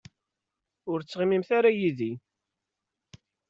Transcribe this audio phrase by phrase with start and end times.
[0.91, 2.13] Ur ttɣimimt ara yid-i.